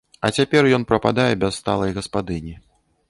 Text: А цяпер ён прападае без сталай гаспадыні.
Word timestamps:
А 0.27 0.29
цяпер 0.39 0.69
ён 0.77 0.85
прападае 0.91 1.27
без 1.43 1.59
сталай 1.61 1.95
гаспадыні. 1.99 2.55